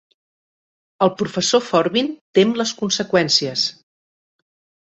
[1.07, 2.09] El professor Forbin
[2.39, 3.67] tem les conseqüències.